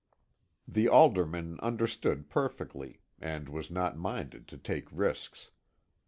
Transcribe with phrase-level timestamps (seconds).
[0.67, 5.51] The alderman understood perfectly, and was not minded to take risks.